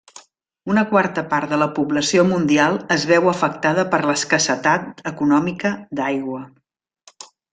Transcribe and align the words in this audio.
Una 0.75 0.83
quarta 0.93 1.23
part 1.33 1.51
de 1.51 1.59
la 1.63 1.67
població 1.79 2.23
mundial 2.29 2.79
es 2.95 3.05
veu 3.11 3.29
afectada 3.33 3.85
per 3.93 3.99
l'escassetat 4.07 5.05
econòmica 5.13 5.73
d'aigua. 6.01 6.41